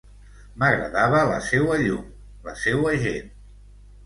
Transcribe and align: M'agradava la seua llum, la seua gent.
M'agradava 0.61 1.19
la 1.31 1.35
seua 1.49 1.77
llum, 1.83 2.09
la 2.49 2.57
seua 2.63 2.97
gent. 3.05 3.31